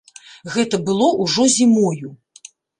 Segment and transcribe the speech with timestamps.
[0.55, 2.13] Гэта было ўжо зімою.